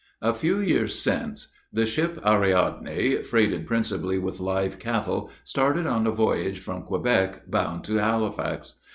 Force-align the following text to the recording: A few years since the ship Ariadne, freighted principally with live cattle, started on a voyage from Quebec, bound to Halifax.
A 0.23 0.33
few 0.33 0.57
years 0.57 0.97
since 0.97 1.49
the 1.71 1.85
ship 1.85 2.19
Ariadne, 2.25 3.21
freighted 3.21 3.67
principally 3.67 4.17
with 4.17 4.39
live 4.39 4.79
cattle, 4.79 5.29
started 5.43 5.85
on 5.85 6.07
a 6.07 6.11
voyage 6.11 6.57
from 6.59 6.81
Quebec, 6.81 7.43
bound 7.51 7.83
to 7.83 7.97
Halifax. 7.97 8.73